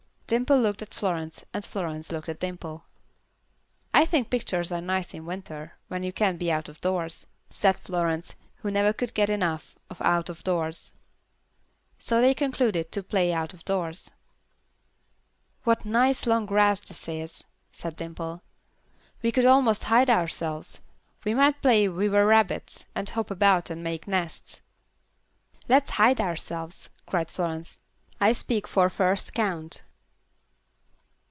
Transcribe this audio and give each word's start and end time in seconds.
Dimple 0.31 0.61
looked 0.61 0.81
at 0.81 0.93
Florence, 0.93 1.43
and 1.53 1.65
Florence 1.65 2.09
looked 2.09 2.29
at 2.29 2.39
Dimple. 2.39 2.85
"I 3.93 4.05
think 4.05 4.29
pictures 4.29 4.71
are 4.71 4.79
nice 4.79 5.13
in 5.13 5.25
winter, 5.25 5.73
when 5.89 6.03
you 6.03 6.13
can't 6.13 6.39
be 6.39 6.49
out 6.49 6.69
of 6.69 6.79
doors," 6.79 7.27
said 7.49 7.77
Florence, 7.77 8.33
who 8.59 8.71
never 8.71 8.93
could 8.93 9.13
get 9.13 9.29
enough 9.29 9.77
of 9.89 10.01
out 10.01 10.29
of 10.29 10.41
doors. 10.45 10.93
So 11.99 12.21
they 12.21 12.33
concluded 12.33 12.93
to 12.93 13.03
play 13.03 13.33
out 13.33 13.53
of 13.53 13.65
doors. 13.65 14.09
"What 15.65 15.83
nice 15.83 16.25
long 16.25 16.45
grass 16.45 16.79
this 16.79 17.09
is," 17.09 17.43
said 17.73 17.97
Dimple. 17.97 18.41
"We 19.21 19.33
could 19.33 19.43
almost 19.45 19.83
hide 19.83 20.09
ourselves. 20.09 20.79
We 21.25 21.33
might 21.33 21.61
play 21.61 21.89
we 21.89 22.07
were 22.07 22.25
rabbits, 22.25 22.85
and 22.95 23.09
hop 23.09 23.31
about 23.31 23.69
and 23.69 23.83
make 23.83 24.07
nests." 24.07 24.61
"Let's 25.67 25.89
hide 25.89 26.21
ourselves," 26.21 26.87
cried 27.05 27.29
Florence. 27.29 27.79
"I 28.21 28.31
speak 28.31 28.65
for 28.65 28.87
first 28.87 29.33
count. 29.33 29.83